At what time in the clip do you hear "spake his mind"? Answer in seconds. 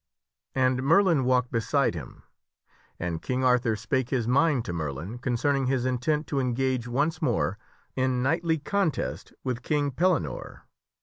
3.75-4.65